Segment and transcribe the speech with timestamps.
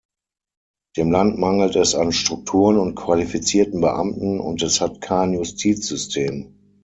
[0.97, 6.55] Dem Land mangelt es an Strukturen und qualifizierten Beamten, und es hat kein Justizsystem.